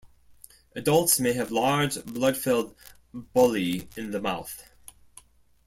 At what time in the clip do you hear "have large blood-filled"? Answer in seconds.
1.33-2.75